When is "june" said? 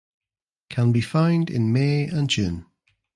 2.27-2.65